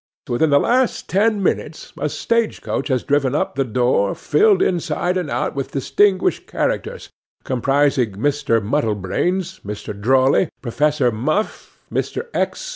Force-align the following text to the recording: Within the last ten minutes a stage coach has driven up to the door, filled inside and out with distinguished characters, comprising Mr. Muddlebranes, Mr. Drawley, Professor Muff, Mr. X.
Within 0.27 0.49
the 0.49 0.57
last 0.57 1.07
ten 1.09 1.43
minutes 1.43 1.93
a 1.99 2.09
stage 2.09 2.63
coach 2.63 2.87
has 2.87 3.03
driven 3.03 3.35
up 3.35 3.53
to 3.53 3.63
the 3.63 3.69
door, 3.69 4.15
filled 4.15 4.59
inside 4.63 5.15
and 5.15 5.29
out 5.29 5.53
with 5.53 5.73
distinguished 5.73 6.47
characters, 6.47 7.11
comprising 7.43 8.13
Mr. 8.13 8.63
Muddlebranes, 8.63 9.59
Mr. 9.59 9.93
Drawley, 9.93 10.49
Professor 10.59 11.11
Muff, 11.11 11.77
Mr. 11.93 12.25
X. 12.33 12.69